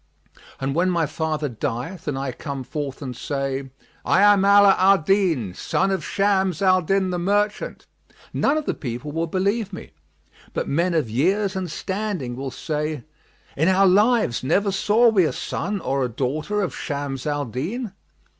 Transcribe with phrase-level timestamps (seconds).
[0.59, 3.69] And when my father dieth and I come forth and say,
[4.03, 7.85] 'I am Ala al Din, son of Shams al Din the merchant',
[8.33, 9.91] none of the people will believe me,
[10.55, 13.03] but men of years and standing will say,
[13.55, 17.93] 'In our lives never saw we a son or a daughter of Shams al Din.'